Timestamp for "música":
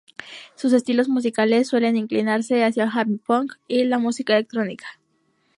3.99-4.33